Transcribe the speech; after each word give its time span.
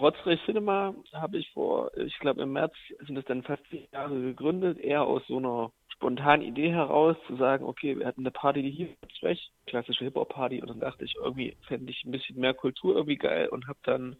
Rotzrich 0.00 0.40
Cinema 0.44 0.94
habe 1.12 1.38
ich 1.38 1.50
vor, 1.52 1.90
ich 1.96 2.18
glaube 2.18 2.42
im 2.42 2.52
März 2.52 2.74
sind 3.06 3.16
es 3.16 3.24
dann 3.24 3.42
fast 3.42 3.66
vier 3.68 3.86
Jahre 3.92 4.20
gegründet, 4.20 4.78
eher 4.78 5.02
aus 5.02 5.22
so 5.26 5.38
einer 5.38 5.72
spontanen 5.88 6.46
Idee 6.46 6.70
heraus, 6.70 7.16
zu 7.26 7.36
sagen, 7.36 7.64
okay, 7.64 7.98
wir 7.98 8.06
hatten 8.06 8.20
eine 8.20 8.30
Party, 8.30 8.62
die 8.62 8.70
hier 8.70 8.88
recht, 9.22 9.50
klassische 9.66 10.04
Hip-Hop-Party, 10.04 10.60
und 10.60 10.68
dann 10.68 10.80
dachte 10.80 11.04
ich, 11.04 11.16
irgendwie 11.16 11.56
fände 11.66 11.90
ich 11.90 12.04
ein 12.04 12.10
bisschen 12.10 12.38
mehr 12.38 12.52
Kultur 12.52 12.94
irgendwie 12.94 13.16
geil 13.16 13.48
und 13.48 13.66
habe 13.68 13.78
dann 13.84 14.16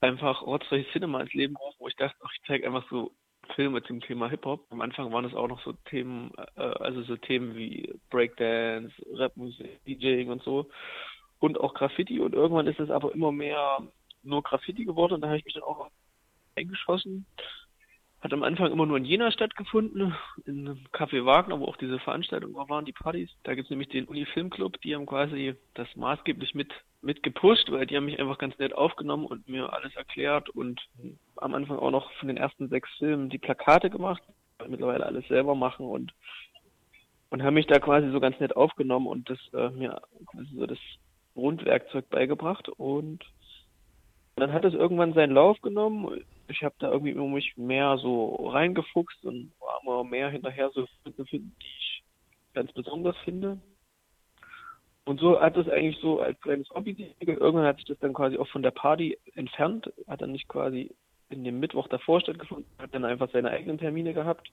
einfach 0.00 0.42
Rotzrich 0.42 0.86
Cinema 0.92 1.22
ins 1.22 1.32
Leben 1.32 1.54
gerufen, 1.54 1.78
wo 1.78 1.88
ich 1.88 1.96
dachte, 1.96 2.16
ach, 2.22 2.32
ich 2.34 2.46
zeige 2.46 2.66
einfach 2.66 2.88
so 2.90 3.12
Filme 3.54 3.82
zum 3.82 4.00
Thema 4.00 4.28
Hip-Hop. 4.28 4.66
Am 4.70 4.82
Anfang 4.82 5.12
waren 5.12 5.24
es 5.24 5.34
auch 5.34 5.48
noch 5.48 5.62
so 5.62 5.72
Themen, 5.88 6.32
äh, 6.56 6.60
also 6.60 7.02
so 7.02 7.16
Themen 7.16 7.54
wie 7.54 7.94
Breakdance, 8.10 8.92
Rapmusik, 9.14 9.82
DJing 9.86 10.30
und 10.30 10.42
so 10.42 10.68
und 11.40 11.60
auch 11.60 11.74
Graffiti 11.74 12.20
und 12.20 12.34
irgendwann 12.34 12.66
ist 12.66 12.80
es 12.80 12.90
aber 12.90 13.14
immer 13.14 13.32
mehr 13.32 13.78
nur 14.24 14.42
Graffiti 14.42 14.84
geworden 14.84 15.14
und 15.14 15.20
da 15.20 15.28
habe 15.28 15.38
ich 15.38 15.44
mich 15.44 15.54
dann 15.54 15.62
auch 15.62 15.90
eingeschossen. 16.56 17.26
Hat 18.20 18.32
am 18.32 18.42
Anfang 18.42 18.72
immer 18.72 18.86
nur 18.86 18.96
in 18.96 19.04
Jena 19.04 19.30
stattgefunden, 19.30 20.14
in 20.46 20.66
einem 20.66 20.86
Café 20.92 21.26
Wagner, 21.26 21.60
wo 21.60 21.66
auch 21.66 21.76
diese 21.76 21.98
Veranstaltungen 21.98 22.54
waren, 22.54 22.86
die 22.86 22.92
Partys. 22.92 23.30
Da 23.42 23.54
gibt 23.54 23.66
es 23.66 23.70
nämlich 23.70 23.90
den 23.90 24.06
Uni 24.06 24.24
Film 24.24 24.48
Club, 24.48 24.80
die 24.80 24.94
haben 24.94 25.04
quasi 25.04 25.56
das 25.74 25.94
maßgeblich 25.94 26.54
mit, 26.54 26.72
mit 27.02 27.22
gepusht, 27.22 27.70
weil 27.70 27.86
die 27.86 27.96
haben 27.96 28.06
mich 28.06 28.18
einfach 28.18 28.38
ganz 28.38 28.56
nett 28.58 28.72
aufgenommen 28.74 29.26
und 29.26 29.46
mir 29.46 29.70
alles 29.72 29.94
erklärt 29.94 30.48
und 30.48 30.80
am 31.36 31.54
Anfang 31.54 31.78
auch 31.78 31.90
noch 31.90 32.10
von 32.12 32.28
den 32.28 32.38
ersten 32.38 32.70
sechs 32.70 32.88
Filmen 32.96 33.28
die 33.28 33.38
Plakate 33.38 33.90
gemacht, 33.90 34.22
mittlerweile 34.66 35.04
alles 35.04 35.28
selber 35.28 35.54
machen 35.54 35.84
und 35.84 36.14
und 37.34 37.42
haben 37.42 37.54
mich 37.54 37.66
da 37.66 37.80
quasi 37.80 38.10
so 38.12 38.20
ganz 38.20 38.38
nett 38.38 38.54
aufgenommen 38.54 39.08
und 39.08 39.28
das 39.28 39.38
äh, 39.54 39.68
mir 39.70 40.00
quasi 40.26 40.54
so 40.54 40.66
das 40.66 40.78
Grundwerkzeug 41.34 42.08
beigebracht 42.08 42.68
und 42.68 43.24
dann 44.36 44.52
hat 44.52 44.64
es 44.64 44.74
irgendwann 44.74 45.14
seinen 45.14 45.32
Lauf 45.32 45.60
genommen. 45.60 46.24
Ich 46.48 46.62
habe 46.62 46.74
da 46.78 46.90
irgendwie 46.90 47.12
immer 47.12 47.28
mich 47.28 47.56
mehr 47.56 47.96
so 47.98 48.48
reingefuchst 48.48 49.24
und 49.24 49.52
war 49.60 49.80
immer 49.82 50.04
mehr 50.04 50.28
hinterher 50.30 50.70
so 50.70 50.86
Filme 51.02 51.26
finden, 51.26 51.56
die 51.60 51.66
ich 51.66 52.02
ganz 52.52 52.72
besonders 52.72 53.16
finde. 53.18 53.60
Und 55.04 55.20
so 55.20 55.40
hat 55.40 55.56
es 55.56 55.68
eigentlich 55.68 55.98
so 56.00 56.20
als 56.20 56.40
kleines 56.40 56.68
Hobby 56.70 57.14
Irgendwann 57.20 57.66
hat 57.66 57.76
sich 57.76 57.84
das 57.84 57.98
dann 57.98 58.14
quasi 58.14 58.38
auch 58.38 58.48
von 58.48 58.62
der 58.62 58.70
Party 58.70 59.18
entfernt, 59.34 59.92
hat 60.08 60.22
dann 60.22 60.32
nicht 60.32 60.48
quasi 60.48 60.90
in 61.28 61.44
dem 61.44 61.60
Mittwoch 61.60 61.88
davor 61.88 62.20
stattgefunden, 62.20 62.66
hat 62.78 62.94
dann 62.94 63.04
einfach 63.04 63.30
seine 63.30 63.50
eigenen 63.50 63.78
Termine 63.78 64.14
gehabt 64.14 64.50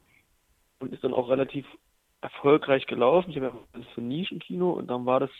und 0.79 0.93
ist 0.93 1.03
dann 1.03 1.13
auch 1.13 1.29
relativ 1.29 1.65
erfolgreich 2.21 2.85
gelaufen. 2.85 3.31
Ich 3.31 3.37
habe 3.37 3.47
ja 3.47 3.53
das 3.73 3.87
für 3.93 4.01
Nischenkino 4.01 4.71
und 4.71 4.87
dann 4.87 5.05
war 5.05 5.19
das 5.19 5.31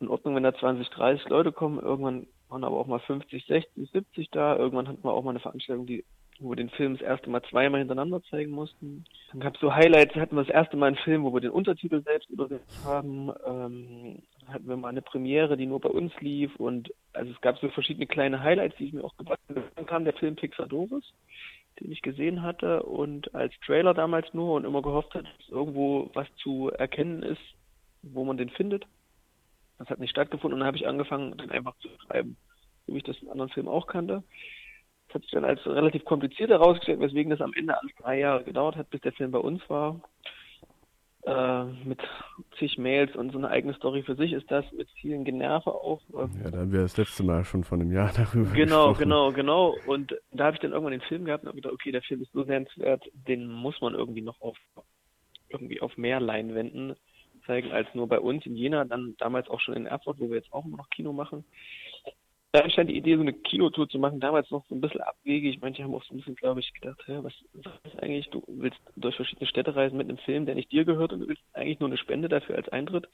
in 0.00 0.08
Ordnung, 0.08 0.34
wenn 0.34 0.42
da 0.42 0.54
20, 0.54 0.88
30 0.90 1.28
Leute 1.28 1.52
kommen. 1.52 1.78
Irgendwann 1.80 2.26
waren 2.48 2.64
aber 2.64 2.78
auch 2.78 2.86
mal 2.86 3.00
50, 3.00 3.46
60, 3.46 3.90
70 3.90 4.30
da. 4.30 4.56
Irgendwann 4.56 4.88
hatten 4.88 5.04
wir 5.04 5.12
auch 5.12 5.22
mal 5.22 5.30
eine 5.30 5.40
Veranstaltung, 5.40 5.86
die 5.86 6.04
wo 6.40 6.50
wir 6.50 6.56
den 6.56 6.70
Film 6.70 6.96
das 6.96 7.02
erste 7.02 7.30
Mal 7.30 7.42
zweimal 7.42 7.80
hintereinander 7.80 8.22
zeigen 8.30 8.52
mussten. 8.52 9.04
Dann 9.32 9.40
gab 9.40 9.54
es 9.54 9.60
so 9.60 9.74
Highlights, 9.74 10.14
hatten 10.14 10.36
wir 10.36 10.44
das 10.44 10.54
erste 10.54 10.76
Mal 10.76 10.86
einen 10.86 10.96
Film, 10.96 11.24
wo 11.24 11.34
wir 11.34 11.40
den 11.40 11.50
Untertitel 11.50 12.02
selbst 12.02 12.30
übersetzt 12.30 12.84
haben. 12.84 13.30
Ähm, 13.44 14.22
hatten 14.46 14.68
wir 14.68 14.76
mal 14.76 14.88
eine 14.88 15.02
Premiere, 15.02 15.56
die 15.56 15.66
nur 15.66 15.80
bei 15.80 15.88
uns 15.88 16.12
lief 16.20 16.54
und 16.56 16.92
also 17.12 17.30
es 17.32 17.40
gab 17.40 17.58
so 17.58 17.68
verschiedene 17.68 18.06
kleine 18.06 18.42
Highlights, 18.42 18.76
die 18.78 18.86
ich 18.86 18.92
mir 18.92 19.04
auch 19.04 19.16
gebracht 19.16 19.40
habe. 19.48 19.64
Dann 19.74 19.86
kam 19.86 20.04
der 20.04 20.14
Film 20.14 20.36
Pixadoris, 20.36 21.04
den 21.80 21.90
ich 21.90 22.02
gesehen 22.02 22.42
hatte 22.42 22.82
und 22.84 23.34
als 23.34 23.52
Trailer 23.66 23.94
damals 23.94 24.32
nur 24.32 24.54
und 24.54 24.64
immer 24.64 24.82
gehofft 24.82 25.14
hat, 25.14 25.24
dass 25.24 25.48
irgendwo 25.48 26.10
was 26.14 26.28
zu 26.36 26.70
erkennen 26.70 27.22
ist, 27.22 27.42
wo 28.02 28.24
man 28.24 28.36
den 28.36 28.50
findet. 28.50 28.86
Das 29.78 29.88
hat 29.88 30.00
nicht 30.00 30.10
stattgefunden 30.10 30.54
und 30.54 30.60
dann 30.60 30.66
habe 30.66 30.76
ich 30.76 30.86
angefangen, 30.88 31.36
den 31.36 31.50
einfach 31.50 31.76
zu 31.78 31.88
schreiben, 32.06 32.36
so 32.86 32.94
wie 32.94 32.98
ich 32.98 33.04
das 33.04 33.18
in 33.22 33.28
anderen 33.30 33.50
Filmen 33.50 33.68
auch 33.68 33.86
kannte. 33.86 34.22
Das 35.06 35.14
hat 35.16 35.22
sich 35.22 35.30
dann 35.30 35.44
als 35.44 35.64
relativ 35.66 36.04
kompliziert 36.04 36.50
herausgestellt, 36.50 37.00
weswegen 37.00 37.30
das 37.30 37.40
am 37.40 37.54
Ende 37.54 37.78
alles 37.80 37.92
drei 37.96 38.18
Jahre 38.18 38.44
gedauert 38.44 38.76
hat, 38.76 38.90
bis 38.90 39.00
der 39.00 39.12
Film 39.12 39.30
bei 39.30 39.38
uns 39.38 39.62
war. 39.70 40.00
Äh, 41.24 41.64
mit 41.84 42.00
zig 42.58 42.78
Mails 42.78 43.14
und 43.16 43.32
so 43.32 43.38
eine 43.38 43.48
eigene 43.48 43.74
Story 43.74 44.02
für 44.02 44.14
sich 44.14 44.32
ist 44.32 44.50
das, 44.50 44.64
mit 44.72 44.88
vielen 45.00 45.24
Generve 45.24 45.70
auch. 45.74 46.00
Ja, 46.12 46.50
da 46.50 46.58
haben 46.58 46.72
wir 46.72 46.82
das 46.82 46.96
letzte 46.96 47.22
Mal 47.22 47.44
schon 47.44 47.64
von 47.64 47.80
einem 47.80 47.92
Jahr 47.92 48.12
darüber 48.16 48.50
Genau, 48.52 48.88
gesprochen. 48.90 48.98
genau, 48.98 49.32
genau. 49.32 49.74
Und 49.86 50.14
da 50.30 50.46
habe 50.46 50.54
ich 50.56 50.60
dann 50.60 50.72
irgendwann 50.72 50.92
den 50.92 51.00
Film 51.02 51.24
gehabt 51.24 51.42
und 51.44 51.48
habe 51.48 51.56
gedacht, 51.56 51.74
okay, 51.74 51.92
der 51.92 52.02
Film 52.02 52.22
ist 52.22 52.32
so 52.32 52.44
sehenswert, 52.44 53.04
den 53.12 53.46
muss 53.48 53.80
man 53.80 53.94
irgendwie 53.94 54.22
noch 54.22 54.40
auf 54.40 54.56
irgendwie 55.50 55.80
auf 55.80 55.96
mehr 55.96 56.20
Leinwänden 56.20 56.94
zeigen 57.48 57.72
als 57.72 57.88
nur 57.94 58.06
bei 58.06 58.20
uns 58.20 58.46
in 58.46 58.54
Jena, 58.54 58.84
dann 58.84 59.16
damals 59.18 59.48
auch 59.48 59.60
schon 59.60 59.74
in 59.74 59.86
Erfurt, 59.86 60.20
wo 60.20 60.28
wir 60.28 60.36
jetzt 60.36 60.52
auch 60.52 60.64
immer 60.64 60.76
noch 60.76 60.90
Kino 60.90 61.12
machen. 61.12 61.44
Da 62.52 62.60
entstand 62.60 62.88
die 62.88 62.96
Idee, 62.96 63.16
so 63.16 63.22
eine 63.22 63.32
Kinotour 63.32 63.88
zu 63.88 63.98
machen, 63.98 64.20
damals 64.20 64.50
noch 64.50 64.64
so 64.68 64.74
ein 64.74 64.80
bisschen 64.80 65.02
abwegig. 65.02 65.60
Manche 65.60 65.82
haben 65.82 65.94
auch 65.94 66.04
so 66.04 66.14
ein 66.14 66.18
bisschen, 66.18 66.36
glaube 66.36 66.60
ich, 66.60 66.72
gedacht, 66.72 67.02
hä, 67.06 67.18
was, 67.22 67.34
ist 67.84 68.02
eigentlich, 68.02 68.30
du 68.30 68.42
willst 68.46 68.78
durch 68.96 69.16
verschiedene 69.16 69.46
Städte 69.46 69.74
reisen 69.74 69.98
mit 69.98 70.08
einem 70.08 70.18
Film, 70.18 70.46
der 70.46 70.54
nicht 70.54 70.72
dir 70.72 70.84
gehört 70.84 71.12
und 71.12 71.20
du 71.20 71.28
willst 71.28 71.42
eigentlich 71.52 71.80
nur 71.80 71.88
eine 71.88 71.98
Spende 71.98 72.28
dafür 72.28 72.56
als 72.56 72.68
Eintritt, 72.68 73.08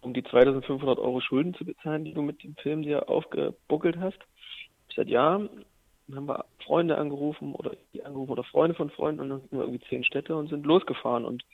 um 0.00 0.14
die 0.14 0.22
2500 0.22 0.98
Euro 0.98 1.20
Schulden 1.20 1.54
zu 1.54 1.64
bezahlen, 1.64 2.04
die 2.04 2.14
du 2.14 2.22
mit 2.22 2.42
dem 2.42 2.56
Film 2.56 2.82
dir 2.82 3.08
aufgebuckelt 3.08 3.98
hast. 3.98 4.18
Ich 4.88 4.96
sagte, 4.96 5.12
ja, 5.12 5.38
dann 6.08 6.16
haben 6.16 6.28
wir 6.28 6.44
Freunde 6.64 6.96
angerufen 6.96 7.54
oder 7.54 7.72
die 7.92 8.04
angerufen 8.04 8.32
oder 8.32 8.44
Freunde 8.44 8.74
von 8.74 8.90
Freunden 8.90 9.20
und 9.20 9.28
dann 9.28 9.40
sind 9.40 9.52
wir 9.52 9.60
irgendwie 9.60 9.86
zehn 9.88 10.04
Städte 10.04 10.34
und 10.34 10.48
sind 10.48 10.64
losgefahren 10.64 11.24
und 11.24 11.44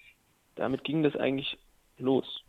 damit 0.55 0.85
ging 0.85 1.03
das 1.03 1.17
eigentlich 1.17 1.59
los. 1.99 2.43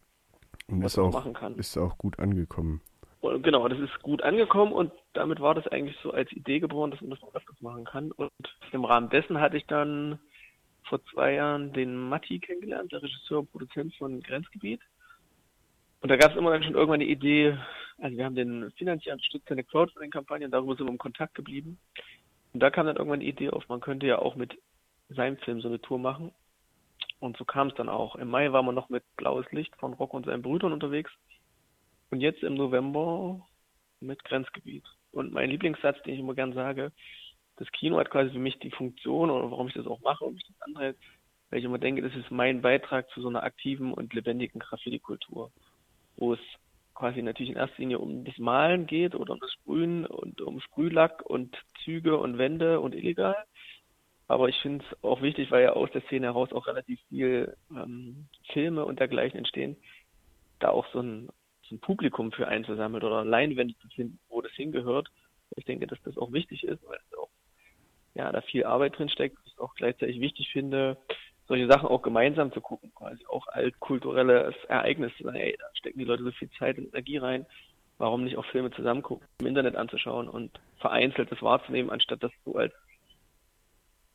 Und 0.67 0.83
was 0.83 0.93
ist 0.93 0.99
auch, 0.99 1.13
machen 1.13 1.33
kann. 1.33 1.55
ist 1.55 1.77
auch 1.77 1.97
gut 1.97 2.19
angekommen. 2.19 2.81
Und 3.21 3.41
genau, 3.43 3.67
das 3.67 3.79
ist 3.79 4.01
gut 4.01 4.21
angekommen 4.21 4.71
und 4.71 4.91
damit 5.13 5.39
war 5.39 5.55
das 5.55 5.67
eigentlich 5.67 5.97
so 6.03 6.11
als 6.11 6.31
Idee 6.31 6.59
geboren, 6.59 6.91
dass 6.91 7.01
man 7.01 7.09
das 7.09 7.23
auch 7.23 7.33
öfters 7.33 7.59
machen 7.61 7.85
kann. 7.85 8.11
Und 8.11 8.31
im 8.71 8.85
Rahmen 8.85 9.09
dessen 9.09 9.39
hatte 9.39 9.57
ich 9.57 9.65
dann 9.65 10.19
vor 10.83 11.03
zwei 11.11 11.33
Jahren 11.33 11.73
den 11.73 12.09
Matti 12.09 12.39
kennengelernt, 12.39 12.91
der 12.91 13.01
Regisseur 13.01 13.39
und 13.39 13.51
Produzent 13.51 13.95
von 13.95 14.21
Grenzgebiet. 14.21 14.81
Und 16.01 16.09
da 16.09 16.15
gab 16.15 16.31
es 16.31 16.37
immer 16.37 16.51
dann 16.51 16.63
schon 16.63 16.75
irgendwann 16.75 16.99
die 16.99 17.11
Idee, 17.11 17.57
also 17.97 18.15
wir 18.15 18.25
haben 18.25 18.35
den 18.35 18.71
finanziell 18.77 19.13
unterstützt, 19.13 19.51
eine 19.51 19.63
Crowdfunding-Kampagne 19.63 20.45
und 20.45 20.51
darüber 20.51 20.75
sind 20.75 20.85
wir 20.85 20.91
im 20.91 20.99
Kontakt 20.99 21.33
geblieben. 21.33 21.79
Und 22.53 22.61
da 22.61 22.69
kam 22.69 22.85
dann 22.85 22.97
irgendwann 22.97 23.19
die 23.19 23.29
Idee 23.29 23.49
auf, 23.49 23.67
man 23.67 23.81
könnte 23.81 24.05
ja 24.05 24.19
auch 24.19 24.35
mit 24.35 24.57
seinem 25.09 25.37
Film 25.37 25.61
so 25.61 25.67
eine 25.67 25.81
Tour 25.81 25.99
machen. 25.99 26.31
Und 27.19 27.37
so 27.37 27.45
kam 27.45 27.69
es 27.69 27.75
dann 27.75 27.89
auch. 27.89 28.15
Im 28.15 28.29
Mai 28.29 28.51
waren 28.51 28.65
wir 28.65 28.71
noch 28.71 28.89
mit 28.89 29.03
Blaues 29.15 29.45
Licht 29.51 29.75
von 29.77 29.93
Rock 29.93 30.13
und 30.13 30.25
seinen 30.25 30.43
Brüdern 30.43 30.73
unterwegs. 30.73 31.11
Und 32.11 32.21
jetzt 32.21 32.43
im 32.43 32.55
November 32.55 33.45
mit 33.99 34.23
Grenzgebiet. 34.23 34.85
Und 35.11 35.33
mein 35.33 35.49
Lieblingssatz, 35.49 36.01
den 36.03 36.13
ich 36.13 36.19
immer 36.19 36.35
gern 36.35 36.53
sage, 36.53 36.91
das 37.57 37.71
Kino 37.71 37.97
hat 37.97 38.11
quasi 38.11 38.31
für 38.31 38.39
mich 38.39 38.59
die 38.59 38.71
Funktion 38.71 39.29
oder 39.31 39.49
warum 39.49 39.67
ich 39.67 39.73
das 39.73 39.87
auch 39.87 39.99
mache 40.01 40.25
und 40.25 40.37
ich 40.37 40.45
das 40.45 40.61
andere, 40.61 40.95
weil 41.49 41.59
ich 41.59 41.65
immer 41.65 41.79
denke, 41.79 42.03
das 42.03 42.15
ist 42.15 42.29
mein 42.29 42.61
Beitrag 42.61 43.09
zu 43.09 43.21
so 43.21 43.29
einer 43.29 43.43
aktiven 43.43 43.93
und 43.93 44.13
lebendigen 44.13 44.59
Graffiti-Kultur, 44.59 45.51
wo 46.17 46.33
es 46.33 46.39
quasi 46.93 47.21
natürlich 47.21 47.51
in 47.51 47.57
erster 47.57 47.79
Linie 47.79 47.99
um 47.99 48.25
das 48.25 48.37
Malen 48.37 48.85
geht 48.85 49.15
oder 49.15 49.33
um 49.33 49.39
das 49.39 49.51
Sprühen 49.53 50.05
und 50.05 50.41
um 50.41 50.59
Sprühlack 50.61 51.23
und 51.23 51.55
Züge 51.83 52.17
und 52.17 52.37
Wände 52.37 52.79
und 52.79 52.95
illegal. 52.95 53.35
Aber 54.27 54.49
ich 54.49 54.57
finde 54.57 54.83
es 54.85 55.03
auch 55.03 55.21
wichtig, 55.21 55.51
weil 55.51 55.63
ja 55.63 55.73
aus 55.73 55.89
der 55.91 56.01
Szene 56.03 56.27
heraus 56.27 56.51
auch 56.51 56.67
relativ 56.67 56.99
viel 57.09 57.55
ähm, 57.71 58.27
Filme 58.51 58.85
und 58.85 58.99
dergleichen 58.99 59.37
entstehen, 59.37 59.77
da 60.59 60.69
auch 60.69 60.85
so 60.91 60.99
ein, 60.99 61.29
so 61.63 61.75
ein 61.75 61.79
Publikum 61.79 62.31
für 62.31 62.47
einzusammeln 62.47 63.03
oder 63.03 63.23
Leinwände 63.23 63.75
zu 63.77 63.87
finden, 63.89 64.19
wo 64.27 64.41
das 64.41 64.51
hingehört. 64.53 65.09
Ich 65.55 65.65
denke, 65.65 65.87
dass 65.87 66.01
das 66.03 66.17
auch 66.17 66.33
wichtig 66.33 66.63
ist, 66.65 66.85
weil 66.87 66.99
es 67.09 67.17
auch 67.17 67.29
ja 68.15 68.31
da 68.31 68.41
viel 68.41 68.65
Arbeit 68.65 68.97
drin 68.97 69.09
steckt. 69.09 69.37
Ich 69.45 69.57
auch 69.59 69.73
gleichzeitig 69.75 70.19
wichtig 70.19 70.49
finde, 70.51 70.97
solche 71.47 71.67
Sachen 71.67 71.87
auch 71.87 72.01
gemeinsam 72.01 72.51
zu 72.51 72.59
gucken, 72.59 72.91
quasi 72.93 73.25
auch 73.27 73.47
als 73.47 73.79
kulturelles 73.79 74.55
Ereignis. 74.67 75.13
Ey, 75.19 75.55
da 75.57 75.65
stecken 75.73 75.99
die 75.99 76.05
Leute 76.05 76.23
so 76.23 76.31
viel 76.31 76.49
Zeit 76.59 76.77
und 76.77 76.87
Energie 76.87 77.17
rein. 77.17 77.45
Warum 77.97 78.25
nicht 78.25 78.37
auch 78.37 78.45
Filme 78.45 78.69
zusammen 78.71 79.01
gucken, 79.01 79.27
im 79.39 79.47
Internet 79.47 79.75
anzuschauen 79.75 80.29
und 80.29 80.51
vereinzelt 80.79 81.31
das 81.31 81.41
wahrzunehmen, 81.41 81.89
anstatt 81.89 82.21
das 82.21 82.31
so 82.45 82.55
als 82.55 82.73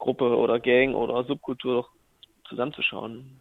Gruppe 0.02 0.36
oder 0.36 0.58
Gang 0.58 0.96
oder 0.96 1.22
Subkultur 1.22 1.86
zusammenzuschauen. 2.48 3.40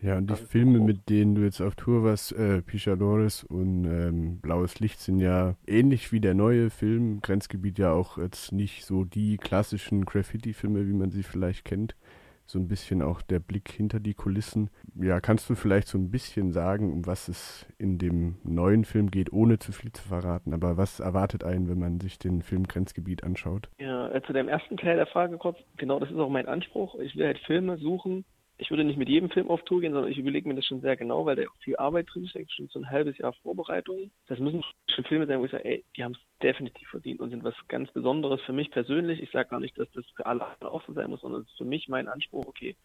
Ja, 0.00 0.18
und 0.18 0.30
die 0.30 0.36
Filme, 0.36 0.78
mit 0.78 1.08
denen 1.08 1.34
du 1.34 1.42
jetzt 1.42 1.60
auf 1.60 1.74
Tour 1.74 2.04
warst, 2.04 2.30
äh, 2.32 2.62
Pichadores 2.62 3.42
und 3.42 3.86
ähm, 3.86 4.38
Blaues 4.38 4.78
Licht, 4.78 5.00
sind 5.00 5.18
ja 5.18 5.56
ähnlich 5.66 6.12
wie 6.12 6.20
der 6.20 6.34
neue 6.34 6.70
Film, 6.70 7.20
Grenzgebiet 7.22 7.78
ja 7.78 7.92
auch 7.92 8.18
jetzt 8.18 8.52
nicht 8.52 8.84
so 8.84 9.04
die 9.04 9.36
klassischen 9.36 10.04
Graffiti-Filme, 10.04 10.86
wie 10.86 10.92
man 10.92 11.10
sie 11.10 11.24
vielleicht 11.24 11.64
kennt. 11.64 11.96
So 12.46 12.58
ein 12.58 12.68
bisschen 12.68 13.02
auch 13.02 13.22
der 13.22 13.40
Blick 13.40 13.70
hinter 13.70 14.00
die 14.00 14.14
Kulissen. 14.14 14.70
Ja, 14.94 15.20
kannst 15.20 15.50
du 15.50 15.54
vielleicht 15.54 15.88
so 15.88 15.98
ein 15.98 16.10
bisschen 16.10 16.52
sagen, 16.52 16.92
um 16.92 17.06
was 17.06 17.28
es 17.28 17.66
in 17.78 17.98
dem 17.98 18.36
neuen 18.44 18.84
Film 18.84 19.10
geht, 19.10 19.32
ohne 19.32 19.58
zu 19.58 19.72
viel 19.72 19.92
zu 19.92 20.06
verraten? 20.06 20.54
Aber 20.54 20.76
was 20.76 21.00
erwartet 21.00 21.44
einen, 21.44 21.68
wenn 21.68 21.78
man 21.78 22.00
sich 22.00 22.18
den 22.18 22.42
Film 22.42 22.68
Grenzgebiet 22.68 23.24
anschaut? 23.24 23.68
Ja, 23.78 24.08
äh, 24.10 24.22
zu 24.22 24.32
dem 24.32 24.48
ersten 24.48 24.76
Teil 24.76 24.96
der 24.96 25.06
Frage 25.06 25.38
kurz. 25.38 25.58
Genau, 25.76 25.98
das 25.98 26.10
ist 26.10 26.18
auch 26.18 26.30
mein 26.30 26.46
Anspruch. 26.46 26.98
Ich 27.00 27.16
will 27.16 27.26
halt 27.26 27.38
Filme 27.40 27.78
suchen, 27.78 28.24
ich 28.58 28.70
würde 28.70 28.84
nicht 28.84 28.96
mit 28.96 29.08
jedem 29.08 29.30
Film 29.30 29.50
auf 29.50 29.62
Tour 29.64 29.80
gehen, 29.80 29.92
sondern 29.92 30.10
ich 30.10 30.18
überlege 30.18 30.48
mir 30.48 30.54
das 30.54 30.64
schon 30.64 30.80
sehr 30.80 30.96
genau, 30.96 31.26
weil 31.26 31.36
da 31.36 31.42
auch 31.42 31.56
viel 31.62 31.76
Arbeit 31.76 32.06
drin 32.12 32.26
steckt, 32.26 32.52
schon 32.52 32.68
so 32.68 32.78
ein 32.78 32.90
halbes 32.90 33.18
Jahr 33.18 33.34
Vorbereitung. 33.34 34.10
Das 34.28 34.38
müssen 34.38 34.64
schon 34.88 35.04
Filme 35.04 35.26
sein, 35.26 35.40
wo 35.40 35.44
ich 35.44 35.50
sage, 35.50 35.64
ey, 35.64 35.84
die 35.96 36.04
haben 36.04 36.12
es 36.12 36.40
definitiv 36.42 36.88
verdient 36.88 37.20
und 37.20 37.30
sind 37.30 37.44
was 37.44 37.54
ganz 37.68 37.90
Besonderes 37.92 38.40
für 38.42 38.54
mich 38.54 38.70
persönlich. 38.70 39.22
Ich 39.22 39.30
sage 39.30 39.50
gar 39.50 39.60
nicht, 39.60 39.78
dass 39.78 39.90
das 39.92 40.06
für 40.16 40.24
alle 40.24 40.46
auch 40.60 40.82
so 40.86 40.92
sein 40.94 41.10
muss, 41.10 41.20
sondern 41.20 41.42
es 41.42 41.48
ist 41.48 41.58
für 41.58 41.64
mich 41.64 41.88
mein 41.88 42.08
Anspruch, 42.08 42.46
okay, 42.46 42.76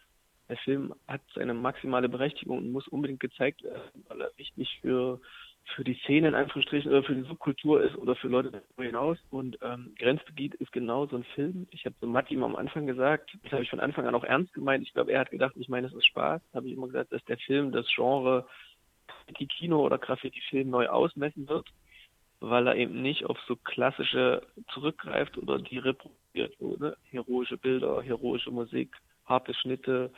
der 0.49 0.57
Film 0.57 0.93
hat 1.07 1.21
seine 1.33 1.53
maximale 1.53 2.09
Berechtigung 2.09 2.57
und 2.57 2.71
muss 2.71 2.87
unbedingt 2.89 3.21
gezeigt 3.21 3.63
werden, 3.63 4.03
weil 4.09 4.19
er 4.19 4.31
wichtig 4.35 4.79
für 4.81 5.21
für 5.75 5.83
die 5.83 5.95
Szene 6.03 6.29
in 6.29 6.35
Anführungsstrichen 6.35 6.91
oder 6.91 7.03
für 7.03 7.15
die 7.15 7.23
Subkultur 7.23 7.81
ist 7.81 7.95
oder 7.95 8.15
für 8.15 8.27
Leute 8.27 8.51
darüber 8.51 8.83
hinaus. 8.83 9.17
Und 9.29 9.57
ähm, 9.61 9.93
Grenzgebiet 9.97 10.55
ist 10.55 10.71
genau 10.71 11.07
so 11.07 11.15
ein 11.15 11.23
Film. 11.35 11.67
Ich 11.71 11.85
habe 11.85 11.95
so 12.01 12.07
Matti 12.07 12.33
ihm 12.33 12.43
am 12.43 12.55
Anfang 12.55 12.87
gesagt, 12.87 13.37
das 13.43 13.53
habe 13.53 13.63
ich 13.63 13.69
von 13.69 13.79
Anfang 13.79 14.07
an 14.07 14.15
auch 14.15 14.23
ernst 14.23 14.53
gemeint. 14.53 14.83
Ich 14.83 14.93
glaube, 14.93 15.11
er 15.11 15.21
hat 15.21 15.31
gedacht, 15.31 15.53
ich 15.55 15.69
meine, 15.69 15.87
es 15.87 15.93
ist 15.93 16.05
Spaß. 16.05 16.41
Habe 16.53 16.67
ich 16.67 16.73
immer 16.73 16.87
gesagt, 16.87 17.13
dass 17.13 17.23
der 17.25 17.37
Film 17.37 17.71
das 17.71 17.87
Genre 17.93 18.47
Graffiti-Kino 19.07 19.79
oder 19.79 19.97
Graffiti-Film 19.97 20.69
neu 20.69 20.87
ausmessen 20.87 21.47
wird, 21.47 21.67
weil 22.39 22.67
er 22.67 22.75
eben 22.75 23.01
nicht 23.01 23.25
auf 23.25 23.37
so 23.47 23.55
klassische 23.55 24.41
zurückgreift 24.73 25.37
oder 25.37 25.59
die 25.59 25.77
reproduziert. 25.77 26.59
Ne? 26.59 26.97
Heroische 27.09 27.57
Bilder, 27.57 28.01
heroische 28.01 28.51
Musik, 28.51 28.95
harte 29.25 29.53
Schnitte, 29.53 30.11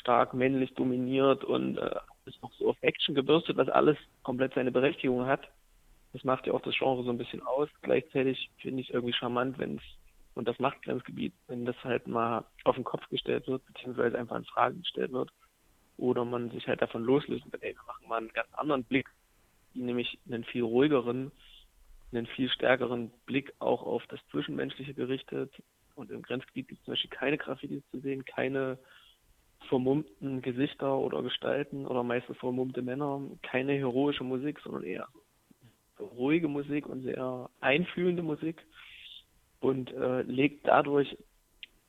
stark 0.00 0.34
männlich 0.34 0.74
dominiert 0.74 1.44
und 1.44 1.78
äh, 1.78 1.96
ist 2.28 2.42
noch 2.42 2.52
so 2.54 2.70
auf 2.70 2.76
Action 2.80 3.14
gebürstet, 3.14 3.56
was 3.56 3.68
alles 3.68 3.96
komplett 4.22 4.54
seine 4.54 4.72
Berechtigung 4.72 5.26
hat. 5.26 5.48
Das 6.12 6.24
macht 6.24 6.46
ja 6.46 6.52
auch 6.52 6.62
das 6.62 6.76
Genre 6.76 7.02
so 7.02 7.10
ein 7.10 7.18
bisschen 7.18 7.42
aus. 7.42 7.68
Gleichzeitig 7.82 8.50
finde 8.58 8.80
ich 8.80 8.88
es 8.88 8.94
irgendwie 8.94 9.14
charmant, 9.14 9.58
wenn 9.58 9.76
es, 9.76 9.82
und 10.34 10.48
das 10.48 10.58
macht 10.58 10.82
Grenzgebiet, 10.82 11.34
wenn 11.48 11.64
das 11.64 11.76
halt 11.84 12.06
mal 12.06 12.44
auf 12.64 12.76
den 12.76 12.84
Kopf 12.84 13.08
gestellt 13.08 13.46
wird, 13.46 13.64
beziehungsweise 13.66 14.18
einfach 14.18 14.36
in 14.36 14.44
Frage 14.44 14.76
gestellt 14.76 15.12
wird. 15.12 15.30
Oder 15.96 16.24
man 16.24 16.50
sich 16.50 16.66
halt 16.68 16.80
davon 16.80 17.02
loslösen 17.02 17.52
will, 17.52 17.60
ey, 17.62 17.74
wir 17.74 17.84
machen 17.86 18.08
mal 18.08 18.18
einen 18.18 18.28
ganz 18.28 18.52
anderen 18.54 18.84
Blick, 18.84 19.08
nämlich 19.74 20.18
einen 20.26 20.44
viel 20.44 20.62
ruhigeren, 20.62 21.32
einen 22.12 22.26
viel 22.26 22.48
stärkeren 22.50 23.10
Blick 23.26 23.52
auch 23.58 23.82
auf 23.82 24.06
das 24.08 24.20
Zwischenmenschliche 24.30 24.94
gerichtet. 24.94 25.52
Und 25.96 26.10
im 26.12 26.22
Grenzgebiet 26.22 26.68
gibt 26.68 26.80
es 26.80 26.84
zum 26.84 26.92
Beispiel 26.92 27.10
keine 27.10 27.36
Graffitis 27.36 27.82
zu 27.90 27.98
sehen, 27.98 28.24
keine 28.24 28.78
vermummten 29.68 30.42
Gesichter 30.42 30.98
oder 30.98 31.22
Gestalten 31.22 31.86
oder 31.86 32.02
meistens 32.02 32.36
vermummte 32.38 32.82
Männer. 32.82 33.20
Keine 33.42 33.74
heroische 33.74 34.24
Musik, 34.24 34.60
sondern 34.60 34.82
eher 34.82 35.08
ruhige 36.00 36.48
Musik 36.48 36.86
und 36.86 37.02
sehr 37.02 37.50
einfühlende 37.60 38.22
Musik 38.22 38.64
und 39.60 39.92
äh, 39.92 40.22
legt 40.22 40.66
dadurch 40.66 41.16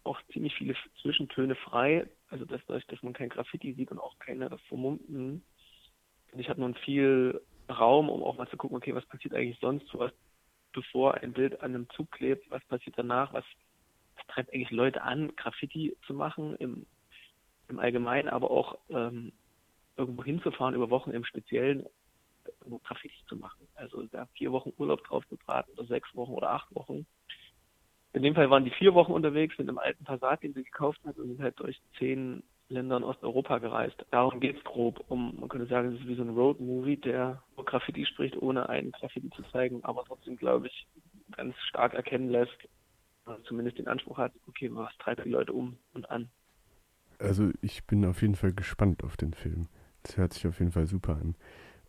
auch 0.04 0.20
ziemlich 0.34 0.56
viele 0.56 0.76
Zwischentöne 1.02 1.56
frei. 1.56 2.08
Also 2.30 2.46
dass, 2.46 2.62
dadurch, 2.68 2.86
dass 2.88 3.02
man 3.04 3.14
kein 3.14 3.30
Graffiti 3.30 3.74
sieht 3.74 3.92
und 3.92 4.00
auch 4.00 4.18
keine 4.20 4.50
vermummten. 4.68 5.44
Und 6.31 6.40
ich 6.40 6.50
habe 6.50 6.62
nun 6.62 6.76
viel 6.76 7.42
Raum, 7.70 8.10
um 8.10 8.24
auch 8.24 8.38
mal 8.38 8.48
zu 8.50 8.58
gucken, 8.58 8.78
okay, 8.78 8.96
was 8.96 9.06
passiert 9.06 9.34
eigentlich 9.34 9.60
sonst, 9.60 9.86
was 9.94 10.12
bevor 10.74 11.16
ein 11.16 11.34
Bild 11.34 11.62
an 11.62 11.74
einem 11.74 11.90
Zug 11.92 12.12
klebt, 12.12 12.50
was 12.52 12.64
passiert 12.66 12.98
danach, 12.98 13.34
was, 13.34 13.46
was 14.16 14.28
treibt 14.28 14.54
eigentlich 14.54 14.72
Leute 14.72 15.02
an, 15.02 15.36
Graffiti 15.36 15.96
zu 16.06 16.14
machen 16.14 16.56
im 16.58 16.86
im 17.69 17.80
Allgemeinen, 17.80 18.30
aber 18.30 18.51
auch 18.51 18.77
ähm, 18.89 19.31
irgendwo 19.98 20.24
hinzufahren 20.24 20.75
über 20.75 20.89
Wochen 20.89 21.12
im 21.12 21.25
Speziellen 21.25 21.86
irgendwo 22.60 22.80
Graffitis 22.80 23.25
zu 23.27 23.36
machen. 23.36 23.68
Also 23.75 24.04
da 24.04 24.25
vier 24.33 24.51
Wochen 24.51 24.74
Urlaub 24.77 25.04
drauf 25.04 25.27
gebraten 25.30 25.71
oder 25.74 25.86
sechs 25.86 26.13
Wochen 26.16 26.33
oder 26.33 26.51
acht 26.51 26.74
Wochen. 26.75 27.06
In 28.13 28.24
dem 28.24 28.33
Fall 28.33 28.50
waren 28.50 28.66
die 28.66 28.71
vier 28.71 28.95
Wochen 28.95 29.12
unterwegs 29.12 29.57
mit 29.57 29.69
einem 29.69 29.77
alten 29.77 30.04
Passat, 30.04 30.42
den 30.42 30.54
sie 30.54 30.63
gekauft 30.63 31.00
hat 31.06 31.18
und 31.18 31.27
sind 31.27 31.42
halt 31.42 31.60
durch 31.60 31.80
zehn 32.00 32.42
Länder 32.69 32.98
in 32.98 33.04
Osteuropa 33.04 33.60
gereist. 33.60 34.04
Darum 34.12 34.39
geht's 34.39 34.63
grob. 34.63 35.04
Um, 35.10 35.36
man 35.39 35.50
könnte 35.50 35.68
sagen, 35.68 35.94
es 35.94 36.01
ist 36.01 36.07
wie 36.07 36.16
so 36.16 36.24
ein 36.24 36.30
Road-Movie, 36.30 36.98
der 36.98 37.44
über 37.54 37.66
Graffiti 37.66 38.06
spricht, 38.06 38.38
ohne 38.38 38.69
einen 38.69 38.92
Graffiti 38.92 39.30
zu 39.31 39.44
zeigen, 39.51 39.83
aber 39.83 40.04
trotzdem, 40.06 40.38
glaube 40.38 40.68
ich, 40.68 40.88
ganz 41.36 41.56
stark 41.68 41.94
erkennen 41.94 42.30
lässt, 42.30 42.57
zumindest 43.45 43.77
den 43.77 43.88
Anspruch 43.88 44.18
hat, 44.18 44.33
okay, 44.48 44.69
was 44.74 44.95
treibt 44.98 45.25
die 45.25 45.30
Leute 45.30 45.54
um 45.54 45.77
und 45.94 46.10
an. 46.10 46.30
Also 47.19 47.51
ich 47.62 47.86
bin 47.86 48.06
auf 48.06 48.21
jeden 48.21 48.36
Fall 48.36 48.54
gespannt 48.54 49.04
auf 49.04 49.18
den 49.18 49.33
Film. 49.33 49.68
Das 50.04 50.18
hört 50.18 50.33
sich 50.33 50.48
auf 50.48 50.60
jeden 50.60 50.71
Fall 50.71 50.88
super 50.88 51.18
an. 51.18 51.36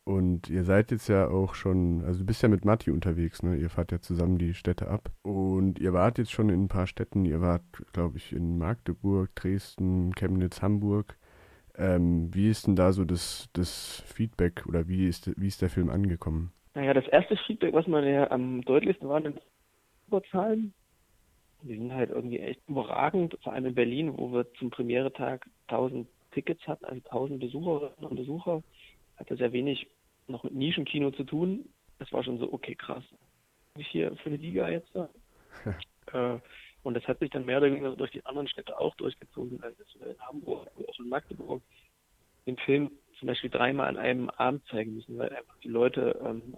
Und 0.05 0.49
ihr 0.51 0.65
seid 0.65 0.91
jetzt 0.91 1.09
ja 1.09 1.29
auch 1.29 1.55
schon, 1.55 2.03
also 2.05 2.21
du 2.21 2.27
bist 2.27 2.43
ja 2.43 2.49
mit 2.49 2.65
Matti 2.65 2.91
unterwegs, 2.91 3.43
ne? 3.43 3.57
Ihr 3.57 3.71
fahrt 3.71 3.93
ja 3.93 4.01
zusammen 4.01 4.39
die 4.39 4.55
Städte 4.55 4.89
ab. 4.89 5.11
Und 5.23 5.79
ihr 5.79 5.93
wart 5.93 6.19
jetzt 6.19 6.33
schon 6.33 6.49
in 6.49 6.65
ein 6.65 6.69
paar 6.69 6.87
Städten. 6.87 7.25
Ihr 7.25 7.41
wart, 7.41 7.63
glaube 7.93 8.17
ich, 8.17 8.33
in 8.33 8.59
Magdeburg, 8.59 9.31
Dresden, 9.37 10.13
Chemnitz, 10.15 10.63
Hamburg. 10.63 11.17
Ähm, 11.77 12.35
wie 12.35 12.51
ist 12.51 12.67
denn 12.67 12.77
da 12.77 12.93
so 12.93 13.05
das, 13.05 13.49
das 13.53 14.03
Feedback 14.07 14.67
oder 14.67 14.89
wie 14.89 15.07
ist, 15.07 15.31
wie 15.41 15.47
ist 15.47 15.63
der 15.63 15.71
Film 15.71 15.91
angekommen? 15.91 16.53
Naja, 16.75 16.95
das 16.95 17.07
erste 17.07 17.37
Feedback, 17.47 17.75
was 17.75 17.87
man 17.87 18.05
ja 18.05 18.31
am 18.31 18.63
deutlichsten 18.63 19.09
war, 19.09 19.23
sind 19.23 19.41
Überzahlen 20.09 20.75
die 21.63 21.77
sind 21.77 21.93
halt 21.93 22.11
irgendwie 22.11 22.39
echt 22.39 22.61
überragend, 22.69 23.37
vor 23.43 23.53
allem 23.53 23.67
in 23.67 23.75
Berlin, 23.75 24.17
wo 24.17 24.33
wir 24.33 24.53
zum 24.55 24.71
Premiere-Tag 24.71 25.47
1000 25.69 26.09
Tickets 26.33 26.67
hatten, 26.67 26.85
also 26.85 27.01
1000 27.11 27.41
Besucherinnen 27.41 28.05
und 28.05 28.17
Besucher. 28.17 28.63
Hatte 29.17 29.37
sehr 29.37 29.53
wenig 29.53 29.87
noch 30.29 30.45
mit 30.45 30.55
Nischenkino 30.55 31.11
zu 31.11 31.25
tun. 31.25 31.69
Das 31.99 32.13
war 32.13 32.25
schon 32.25 32.39
so, 32.39 32.53
okay, 32.53 32.75
krass. 32.75 33.05
Ich 33.77 33.89
hier 33.89 34.15
für 34.17 34.31
eine 34.31 34.37
Liga 34.37 34.69
jetzt 34.69 34.91
äh, 36.13 36.39
und 36.83 36.95
das 36.95 37.07
hat 37.07 37.19
sich 37.19 37.31
dann 37.31 37.45
mehr 37.45 37.59
oder 37.59 37.67
weniger 37.67 37.95
durch 37.95 38.11
die 38.11 38.25
anderen 38.25 38.49
Städte 38.49 38.79
auch 38.79 38.95
durchgezogen, 38.97 39.63
also 39.63 39.83
in 40.05 40.19
Hamburg, 40.21 40.69
auch 40.89 40.99
in 40.99 41.09
Magdeburg, 41.09 41.63
den 42.47 42.57
Film 42.59 42.91
zum 43.19 43.29
Beispiel 43.29 43.51
dreimal 43.51 43.89
an 43.89 43.99
einem 43.99 44.31
Abend 44.31 44.67
zeigen 44.69 44.95
müssen, 44.95 45.19
weil 45.19 45.31
einfach 45.31 45.59
die 45.59 45.69
Leute, 45.69 46.19
ähm, 46.25 46.55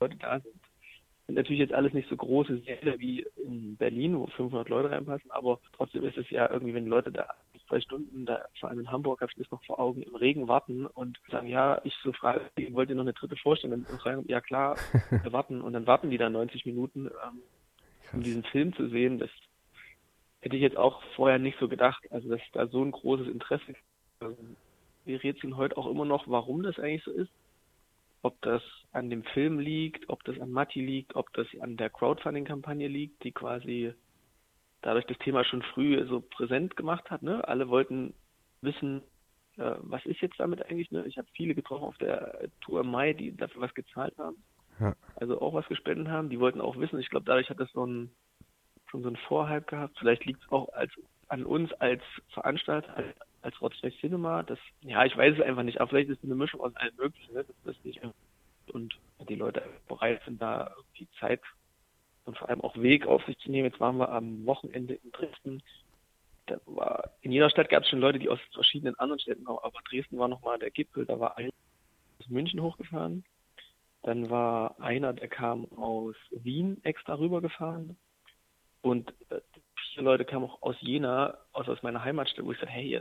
Leute 0.00 0.16
da 0.16 0.40
sind 0.40 0.54
sind 1.30 1.36
natürlich 1.36 1.60
jetzt 1.60 1.72
alles 1.72 1.92
nicht 1.92 2.08
so 2.08 2.16
große 2.16 2.58
Säle 2.58 2.98
wie 2.98 3.24
in 3.36 3.76
Berlin, 3.76 4.18
wo 4.18 4.26
500 4.26 4.68
Leute 4.68 4.90
reinpassen, 4.90 5.30
aber 5.30 5.60
trotzdem 5.76 6.04
ist 6.04 6.18
es 6.18 6.28
ja 6.30 6.50
irgendwie, 6.50 6.74
wenn 6.74 6.86
Leute 6.86 7.12
da 7.12 7.34
zwei 7.68 7.80
Stunden, 7.80 8.26
da 8.26 8.46
vor 8.58 8.68
allem 8.68 8.80
in 8.80 8.90
Hamburg 8.90 9.20
habe 9.20 9.30
ich 9.30 9.38
das 9.38 9.50
noch 9.52 9.64
vor 9.64 9.78
Augen, 9.78 10.02
im 10.02 10.16
Regen 10.16 10.48
warten 10.48 10.86
und 10.86 11.20
sagen, 11.30 11.46
ja, 11.46 11.80
ich 11.84 11.94
so 12.02 12.12
frage, 12.12 12.50
wollt 12.72 12.88
ihr 12.88 12.96
noch 12.96 13.04
eine 13.04 13.12
dritte 13.12 13.36
vorstellen? 13.36 13.86
Und 13.88 14.00
sagen, 14.02 14.24
ja 14.26 14.40
klar, 14.40 14.76
wir 15.22 15.32
warten 15.32 15.60
und 15.60 15.72
dann 15.72 15.86
warten 15.86 16.10
die 16.10 16.18
da 16.18 16.28
90 16.28 16.66
Minuten, 16.66 17.06
ähm, 17.06 17.42
um 18.12 18.24
diesen 18.24 18.42
Film 18.42 18.74
zu 18.74 18.88
sehen. 18.88 19.20
Das 19.20 19.30
hätte 20.40 20.56
ich 20.56 20.62
jetzt 20.62 20.76
auch 20.76 21.00
vorher 21.14 21.38
nicht 21.38 21.60
so 21.60 21.68
gedacht. 21.68 22.10
Also 22.10 22.28
dass 22.28 22.40
da 22.52 22.66
so 22.66 22.82
ein 22.82 22.90
großes 22.90 23.28
Interesse. 23.28 23.76
Ähm, 24.20 24.56
wir 25.04 25.22
rätseln 25.22 25.56
heute 25.56 25.76
auch 25.76 25.86
immer 25.86 26.04
noch, 26.04 26.26
warum 26.26 26.64
das 26.64 26.80
eigentlich 26.80 27.04
so 27.04 27.12
ist 27.12 27.30
ob 28.22 28.40
das 28.42 28.62
an 28.92 29.10
dem 29.10 29.22
Film 29.22 29.58
liegt, 29.58 30.08
ob 30.08 30.24
das 30.24 30.38
an 30.40 30.50
Matti 30.50 30.80
liegt, 30.80 31.14
ob 31.14 31.32
das 31.34 31.46
an 31.60 31.76
der 31.76 31.90
Crowdfunding-Kampagne 31.90 32.88
liegt, 32.88 33.22
die 33.24 33.32
quasi 33.32 33.94
dadurch 34.82 35.06
das 35.06 35.18
Thema 35.18 35.44
schon 35.44 35.62
früh 35.62 36.04
so 36.08 36.20
präsent 36.20 36.76
gemacht 36.76 37.10
hat. 37.10 37.22
Ne? 37.22 37.46
Alle 37.46 37.68
wollten 37.68 38.14
wissen, 38.62 39.02
äh, 39.56 39.74
was 39.78 40.04
ist 40.06 40.20
jetzt 40.20 40.40
damit 40.40 40.64
eigentlich. 40.64 40.90
Ne? 40.90 41.04
Ich 41.06 41.18
habe 41.18 41.28
viele 41.34 41.54
getroffen 41.54 41.84
auf 41.84 41.98
der 41.98 42.48
Tour 42.62 42.80
im 42.80 42.90
Mai, 42.90 43.12
die 43.12 43.36
dafür 43.36 43.62
was 43.62 43.74
gezahlt 43.74 44.16
haben. 44.18 44.36
Ja. 44.80 44.94
Also 45.16 45.40
auch 45.40 45.54
was 45.54 45.68
gespendet 45.68 46.08
haben. 46.08 46.30
Die 46.30 46.40
wollten 46.40 46.60
auch 46.60 46.78
wissen. 46.78 46.98
Ich 46.98 47.10
glaube, 47.10 47.26
dadurch 47.26 47.50
hat 47.50 47.60
das 47.60 47.70
so 47.72 47.86
ein, 47.86 48.10
schon 48.90 49.02
so 49.02 49.08
ein 49.08 49.16
Vorhype 49.28 49.66
gehabt. 49.66 49.98
Vielleicht 49.98 50.24
liegt 50.24 50.42
es 50.42 50.50
auch 50.50 50.72
als, 50.72 50.92
an 51.28 51.44
uns 51.44 51.72
als 51.74 52.02
Veranstalter, 52.32 53.04
als 53.42 53.60
Rotzfest 53.60 53.98
Cinema. 53.98 54.42
Das, 54.42 54.58
ja, 54.80 55.04
ich 55.04 55.16
weiß 55.16 55.36
es 55.36 55.44
einfach 55.44 55.62
nicht, 55.62 55.80
aber 55.80 55.90
vielleicht 55.90 56.08
ist 56.08 56.18
es 56.18 56.24
eine 56.24 56.34
Mischung 56.34 56.60
aus 56.60 56.74
allem 56.76 56.96
Möglichen, 56.96 57.34
ne? 57.34 57.44
dass 57.44 57.56
das 57.64 57.84
nicht 57.84 58.00
und 58.70 58.98
die 59.28 59.34
Leute 59.34 59.62
bereit 59.88 60.22
sind, 60.24 60.40
da 60.40 60.74
die 60.98 61.08
Zeit 61.18 61.40
und 62.24 62.38
vor 62.38 62.48
allem 62.48 62.60
auch 62.60 62.76
Weg 62.76 63.06
auf 63.06 63.24
sich 63.26 63.38
zu 63.38 63.50
nehmen. 63.50 63.68
Jetzt 63.68 63.80
waren 63.80 63.98
wir 63.98 64.10
am 64.10 64.46
Wochenende 64.46 64.94
in 64.94 65.10
Dresden. 65.12 65.62
War, 66.66 67.10
in 67.20 67.30
jeder 67.30 67.48
Stadt 67.50 67.68
gab 67.68 67.84
es 67.84 67.88
schon 67.88 68.00
Leute, 68.00 68.18
die 68.18 68.28
aus 68.28 68.40
verschiedenen 68.52 68.98
anderen 68.98 69.20
Städten 69.20 69.44
kommen, 69.44 69.60
aber 69.62 69.78
Dresden 69.88 70.18
war 70.18 70.26
nochmal 70.26 70.58
der 70.58 70.70
Gipfel. 70.70 71.06
Da 71.06 71.20
war 71.20 71.36
einer 71.36 71.52
aus 72.18 72.28
München 72.28 72.60
hochgefahren. 72.60 73.24
Dann 74.02 74.30
war 74.30 74.80
einer, 74.80 75.12
der 75.12 75.28
kam 75.28 75.66
aus 75.76 76.16
Wien 76.30 76.78
extra 76.82 77.14
rübergefahren. 77.14 77.96
Und 78.82 79.10
äh, 79.28 79.40
viele 79.92 80.06
Leute 80.06 80.24
kamen 80.24 80.46
auch 80.46 80.62
aus 80.62 80.76
Jena, 80.80 81.36
also 81.52 81.72
aus 81.72 81.82
meiner 81.82 82.02
Heimatstadt, 82.02 82.44
wo 82.44 82.52
ich 82.52 82.58
sagte, 82.58 82.72
hey, 82.72 83.00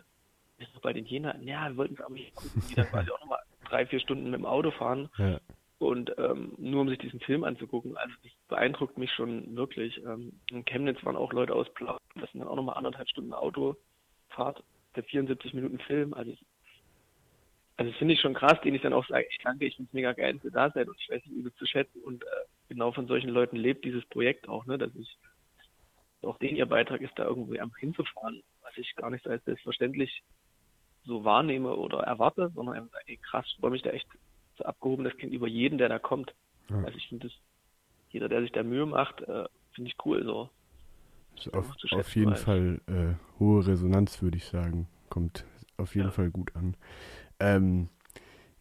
ist 0.58 0.74
noch 0.74 0.82
bei 0.82 0.94
den 0.94 1.06
Jena, 1.06 1.38
ja, 1.40 1.70
wir 1.70 1.78
wollten 1.78 1.94
es 1.94 2.02
aber 2.02 2.16
hier 2.16 2.32
gucken, 2.32 2.64
die 2.70 2.76
dann 2.76 2.88
quasi 2.88 3.10
auch 3.12 3.20
nochmal 3.22 3.40
drei, 3.70 3.86
vier 3.86 4.00
Stunden 4.00 4.26
mit 4.26 4.40
dem 4.40 4.46
Auto 4.46 4.72
fahren. 4.72 5.10
Ja. 5.18 5.40
Und 5.80 6.14
ähm, 6.18 6.54
nur 6.58 6.82
um 6.82 6.90
sich 6.90 7.00
diesen 7.00 7.22
Film 7.22 7.46
anzugucken, 7.46 7.96
also 7.96 8.14
das 8.22 8.32
beeindruckt 8.50 8.98
mich 8.98 9.12
schon 9.14 9.56
wirklich. 9.56 9.98
Ähm, 10.06 10.34
in 10.52 10.66
Chemnitz 10.66 11.04
waren 11.06 11.16
auch 11.16 11.32
Leute 11.32 11.56
aus 11.56 11.74
Blau, 11.74 11.98
das 12.16 12.30
sind 12.32 12.42
dann 12.42 12.50
auch 12.50 12.58
nochmal 12.58 12.78
anderthalb 12.78 13.08
Stunden 13.08 13.32
Autofahrt, 13.32 14.62
der 14.98 15.04
74 15.06 15.54
Minuten 15.54 15.80
Film. 15.80 16.14
Also, 16.14 16.34
also 17.78 17.92
das 17.92 17.98
finde 17.98 18.14
ich 18.14 18.20
schon 18.20 18.34
krass, 18.34 18.60
den 18.62 18.76
ich 18.76 18.82
dann 18.82 18.92
auch 18.92 19.08
sage, 19.08 19.26
ich 19.30 19.38
danke, 19.42 19.66
ich 19.66 19.78
finde 19.78 19.88
es 19.88 19.94
mega 19.94 20.12
geil, 20.12 20.34
dass 20.34 20.44
ihr 20.44 20.52
da 20.52 20.70
seid 20.70 20.90
und 20.90 20.98
ich 21.00 21.10
weiß 21.10 21.26
nicht, 21.26 21.46
das 21.46 21.56
zu 21.56 21.66
schätzen. 21.66 22.02
Und 22.04 22.24
äh, 22.24 22.28
genau 22.68 22.92
von 22.92 23.08
solchen 23.08 23.30
Leuten 23.30 23.56
lebt 23.56 23.86
dieses 23.86 24.06
Projekt 24.08 24.50
auch, 24.50 24.66
ne, 24.66 24.78
dass 24.78 24.94
ich 24.96 25.18
auch 26.24 26.38
den 26.40 26.58
ihr 26.58 26.66
Beitrag 26.66 27.00
ist, 27.00 27.18
da 27.18 27.24
irgendwie 27.24 27.62
am 27.62 27.74
hinzufahren, 27.76 28.44
was 28.64 28.78
ich 28.78 28.94
gar 28.98 29.10
nicht 29.10 29.24
so 29.24 29.30
als 29.30 29.46
selbstverständlich 29.46 30.24
so 31.06 31.24
wahrnehme 31.24 31.74
oder 31.76 32.00
erwarte, 32.00 32.52
sondern 32.54 32.76
einfach, 32.76 33.00
ey, 33.06 33.18
krass, 33.18 33.46
ich 33.48 33.58
freue 33.62 33.72
mich 33.72 33.82
da 33.82 33.92
echt 33.92 34.08
abgehoben, 34.66 35.04
das 35.04 35.18
Kind 35.18 35.34
über 35.34 35.48
jeden, 35.48 35.78
der 35.78 35.90
da 35.90 36.00
kommt. 36.00 36.34
Ja. 36.70 36.78
Also 36.84 36.98
ich 36.98 37.08
finde 37.08 37.28
das, 37.28 37.38
jeder, 38.10 38.30
der 38.30 38.42
sich 38.42 38.52
da 38.52 38.64
Mühe 38.64 38.86
macht, 38.86 39.22
äh, 39.22 39.46
finde 39.74 39.90
ich 39.90 39.98
cool 40.06 40.24
so. 40.24 40.50
Auf, 41.54 41.74
auf, 41.92 42.16
jeden 42.16 42.36
Fall 42.36 42.82
äh, 42.88 43.40
hohe 43.40 43.66
Resonanz, 43.66 44.22
würde 44.22 44.38
ich 44.38 44.46
sagen. 44.46 44.88
Kommt 45.10 45.46
auf 45.78 45.96
jeden 45.96 46.10
ja. 46.10 46.12
Fall 46.12 46.32
gut 46.32 46.54
an. 46.56 46.76
Ähm, 47.40 47.90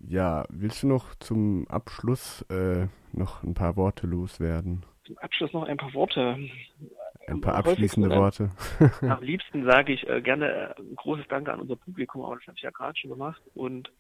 ja, 0.01 0.45
willst 0.49 0.83
du 0.83 0.87
noch 0.87 1.15
zum 1.17 1.67
Abschluss 1.69 2.43
äh, 2.51 2.87
noch 3.13 3.43
ein 3.43 3.55
paar 3.55 3.77
Worte 3.77 4.07
loswerden? 4.07 4.85
Zum 5.05 5.19
Abschluss 5.19 5.53
noch 5.53 5.65
ein 5.65 5.77
paar 5.77 5.93
Worte. 5.95 6.39
Ein 7.27 7.41
paar 7.41 7.57
abschließende 7.57 8.11
Worte. 8.11 8.51
Am 9.03 9.23
liebsten 9.23 9.65
sage 9.65 9.93
ich 9.93 10.09
äh, 10.09 10.23
gerne 10.23 10.51
äh, 10.51 10.81
ein 10.81 10.95
großes 10.97 11.27
Danke 11.29 11.53
an 11.53 11.61
unser 11.61 11.77
Publikum, 11.77 12.25
aber 12.25 12.37
das 12.37 12.47
habe 12.47 12.57
ich 12.57 12.63
ja 12.63 12.71
gerade 12.71 12.97
schon 12.97 13.11
gemacht 13.11 13.43
und 13.55 13.91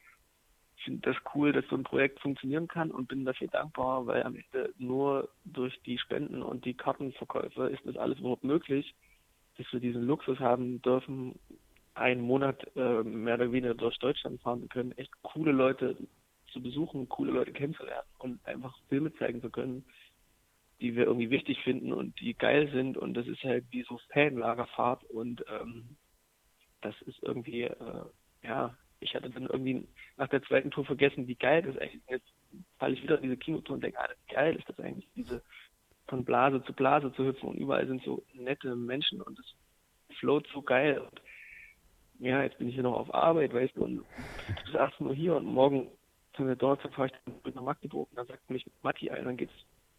finde 0.84 1.12
das 1.12 1.16
cool, 1.34 1.52
dass 1.52 1.66
so 1.68 1.76
ein 1.76 1.84
Projekt 1.84 2.20
funktionieren 2.20 2.68
kann 2.68 2.90
und 2.90 3.08
bin 3.08 3.24
dafür 3.24 3.48
dankbar, 3.48 4.06
weil 4.06 4.22
am 4.22 4.36
Ende 4.36 4.72
nur 4.78 5.28
durch 5.44 5.80
die 5.82 5.98
Spenden 5.98 6.42
und 6.42 6.64
die 6.64 6.74
Kartenverkäufe 6.74 7.68
ist 7.68 7.84
das 7.84 7.96
alles 7.96 8.18
überhaupt 8.18 8.44
möglich, 8.44 8.94
dass 9.56 9.72
wir 9.72 9.80
diesen 9.80 10.06
Luxus 10.06 10.38
haben 10.38 10.80
dürfen, 10.82 11.38
einen 11.94 12.20
Monat 12.20 12.64
äh, 12.76 13.02
mehr 13.02 13.34
oder 13.34 13.50
weniger 13.50 13.74
durch 13.74 13.98
Deutschland 13.98 14.40
fahren 14.40 14.68
können, 14.68 14.92
echt 14.92 15.10
coole 15.22 15.52
Leute 15.52 15.96
zu 16.52 16.62
besuchen, 16.62 17.08
coole 17.08 17.32
Leute 17.32 17.52
kennenzulernen 17.52 18.08
und 18.18 18.44
einfach 18.46 18.74
Filme 18.88 19.12
zeigen 19.14 19.42
zu 19.42 19.50
können, 19.50 19.84
die 20.80 20.94
wir 20.94 21.04
irgendwie 21.04 21.30
wichtig 21.30 21.62
finden 21.64 21.92
und 21.92 22.18
die 22.20 22.34
geil 22.34 22.70
sind. 22.72 22.96
Und 22.96 23.14
das 23.14 23.26
ist 23.26 23.42
halt 23.42 23.64
wie 23.70 23.82
so 23.82 23.98
Fanlagerfahrt 24.12 25.04
und 25.04 25.44
ähm, 25.48 25.96
das 26.80 26.94
ist 27.02 27.22
irgendwie, 27.22 27.62
äh, 27.62 28.04
ja, 28.42 28.76
ich 29.00 29.14
hatte 29.14 29.30
dann 29.30 29.46
irgendwie 29.46 29.86
nach 30.16 30.28
der 30.28 30.42
zweiten 30.42 30.70
Tour 30.70 30.84
vergessen, 30.84 31.26
wie 31.26 31.34
geil 31.34 31.62
das 31.62 31.78
eigentlich 31.78 32.02
ist. 32.08 32.24
Falle 32.78 32.94
ich 32.94 33.02
wieder 33.02 33.16
in 33.16 33.22
diese 33.22 33.36
Kinotour 33.36 33.74
und 33.74 33.82
denke, 33.82 33.98
ah, 33.98 34.08
wie 34.08 34.34
geil 34.34 34.56
ist 34.56 34.68
das 34.68 34.80
eigentlich, 34.80 35.08
diese 35.14 35.42
von 36.06 36.24
Blase 36.24 36.62
zu 36.64 36.72
Blase 36.72 37.12
zu 37.12 37.26
hüpfen 37.26 37.50
und 37.50 37.56
überall 37.56 37.86
sind 37.86 38.02
so 38.02 38.24
nette 38.32 38.74
Menschen 38.74 39.20
und 39.20 39.38
es 39.38 39.54
float 40.18 40.46
so 40.52 40.62
geil 40.62 40.98
und 40.98 41.20
ja, 42.20 42.42
jetzt 42.42 42.58
bin 42.58 42.68
ich 42.68 42.74
hier 42.74 42.82
noch 42.82 42.96
auf 42.96 43.14
Arbeit, 43.14 43.54
weißt 43.54 43.76
du, 43.76 43.84
und 43.84 44.04
bis 44.64 44.74
18 44.74 45.06
Uhr 45.06 45.14
hier 45.14 45.36
und 45.36 45.44
morgen 45.44 45.88
sind 46.36 46.48
wir 46.48 46.56
dort, 46.56 46.84
dann 46.84 46.92
fahre 46.92 47.08
ich 47.08 47.14
dann 47.24 47.54
nach 47.54 47.62
Magdeburg 47.62 48.08
und 48.10 48.16
dann 48.16 48.26
sagt 48.26 48.50
mich 48.50 48.66
Matti 48.82 49.10
ein, 49.10 49.24
dann 49.24 49.36
geht's 49.36 49.52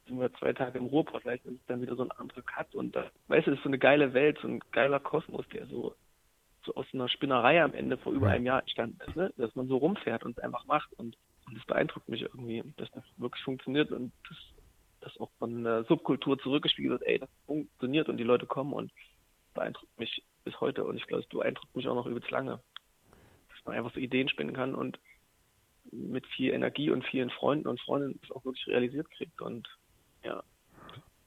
sind 0.09 0.19
wir 0.19 0.33
zwei 0.33 0.53
Tage 0.53 0.79
im 0.79 0.87
Ruhrpott, 0.87 1.21
vielleicht 1.21 1.45
ist 1.45 1.59
dann 1.67 1.81
wieder 1.81 1.95
so 1.95 2.03
ein 2.03 2.11
anderer 2.11 2.41
Cut 2.41 2.73
und 2.73 2.95
da, 2.95 3.11
weißt 3.27 3.45
du, 3.45 3.51
das 3.51 3.59
ist 3.59 3.63
so 3.63 3.69
eine 3.69 3.77
geile 3.77 4.13
Welt, 4.13 4.39
so 4.41 4.47
ein 4.47 4.59
geiler 4.71 4.99
Kosmos, 4.99 5.47
der 5.53 5.67
so, 5.67 5.95
so 6.65 6.75
aus 6.75 6.85
einer 6.93 7.09
Spinnerei 7.09 7.61
am 7.61 7.73
Ende 7.73 7.97
vor 7.97 8.11
über 8.11 8.29
einem 8.29 8.45
Jahr 8.45 8.61
entstanden 8.61 8.99
ist, 9.07 9.15
ne? 9.15 9.33
dass 9.37 9.55
man 9.55 9.67
so 9.67 9.77
rumfährt 9.77 10.23
und 10.23 10.37
es 10.37 10.43
einfach 10.43 10.65
macht 10.65 10.91
und, 10.93 11.17
und 11.47 11.57
das 11.57 11.65
beeindruckt 11.65 12.09
mich 12.09 12.21
irgendwie, 12.21 12.63
dass 12.77 12.91
das 12.91 13.03
wirklich 13.17 13.43
funktioniert 13.43 13.91
und 13.91 14.11
das, 14.27 14.37
das 15.01 15.19
auch 15.19 15.31
von 15.39 15.63
der 15.63 15.83
Subkultur 15.85 16.37
zurückgespiegelt 16.39 16.99
wird, 16.99 17.09
ey, 17.09 17.19
das 17.19 17.29
funktioniert 17.45 18.09
und 18.09 18.17
die 18.17 18.23
Leute 18.23 18.45
kommen 18.45 18.73
und 18.73 18.91
beeindruckt 19.53 19.97
mich 19.99 20.23
bis 20.43 20.59
heute 20.59 20.83
und 20.83 20.97
ich 20.97 21.07
glaube, 21.07 21.23
es 21.23 21.29
beeindruckt 21.29 21.75
mich 21.75 21.87
auch 21.87 21.95
noch 21.95 22.05
übelst 22.05 22.31
lange. 22.31 22.59
Dass 23.49 23.65
man 23.65 23.75
einfach 23.75 23.93
so 23.93 23.99
Ideen 23.99 24.29
spinnen 24.29 24.55
kann 24.55 24.75
und 24.75 24.99
mit 25.91 26.25
viel 26.27 26.53
Energie 26.53 26.91
und 26.91 27.03
vielen 27.05 27.29
Freunden 27.29 27.67
und 27.67 27.79
Freundinnen 27.81 28.19
es 28.23 28.31
auch 28.31 28.45
wirklich 28.45 28.67
realisiert 28.67 29.09
kriegt 29.11 29.41
und 29.41 29.67
ja. 30.23 30.43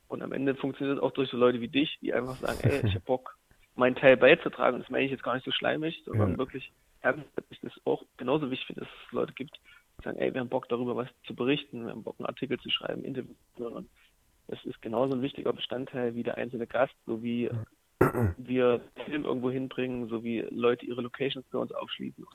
Und 0.08 0.22
am 0.22 0.32
Ende 0.32 0.54
funktioniert 0.54 0.98
es 0.98 1.02
auch 1.02 1.12
durch 1.12 1.30
so 1.30 1.38
Leute 1.38 1.60
wie 1.62 1.68
dich, 1.68 1.98
die 2.02 2.12
einfach 2.12 2.36
sagen, 2.36 2.58
ey, 2.62 2.86
ich 2.86 2.94
hab 2.94 3.04
Bock, 3.06 3.38
meinen 3.74 3.96
Teil 3.96 4.16
beizutragen. 4.16 4.76
Und 4.76 4.82
das 4.82 4.90
meine 4.90 5.04
ich 5.04 5.10
jetzt 5.10 5.22
gar 5.22 5.34
nicht 5.34 5.44
so 5.44 5.52
schleimig, 5.52 6.02
sondern 6.04 6.32
ja. 6.32 6.38
wirklich 6.38 6.72
ernst, 7.00 7.26
dass 7.36 7.44
ich 7.50 7.60
das 7.60 7.72
auch 7.84 8.04
genauso 8.16 8.50
wichtig 8.50 8.66
finde, 8.66 8.80
dass 8.82 8.90
es 9.06 9.12
Leute 9.12 9.32
gibt, 9.32 9.58
die 9.98 10.04
sagen, 10.04 10.18
ey, 10.18 10.32
wir 10.32 10.40
haben 10.40 10.48
Bock 10.48 10.68
darüber 10.68 10.96
was 10.96 11.08
zu 11.26 11.34
berichten, 11.34 11.84
wir 11.84 11.90
haben 11.90 12.02
Bock 12.02 12.16
einen 12.18 12.26
Artikel 12.26 12.58
zu 12.58 12.70
schreiben, 12.70 13.04
Interviews 13.04 13.36
und 13.56 13.88
das 14.48 14.64
ist 14.64 14.82
genauso 14.82 15.14
ein 15.14 15.22
wichtiger 15.22 15.52
Bestandteil 15.52 16.14
wie 16.14 16.22
der 16.22 16.36
einzelne 16.36 16.66
Gast, 16.66 16.94
so 17.06 17.22
wie 17.22 17.50
wir 18.36 18.80
Film 19.06 19.24
irgendwo 19.24 19.50
hinbringen, 19.50 20.08
so 20.08 20.24
wie 20.24 20.40
Leute 20.50 20.84
ihre 20.86 21.02
Locations 21.02 21.46
für 21.50 21.58
uns 21.58 21.72
aufschließen. 21.72 22.26